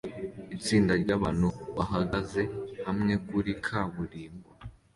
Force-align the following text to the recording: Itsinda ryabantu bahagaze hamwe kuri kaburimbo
Itsinda 0.55 0.93
ryabantu 1.03 1.47
bahagaze 1.77 2.41
hamwe 2.85 3.13
kuri 3.27 3.51
kaburimbo 3.65 4.49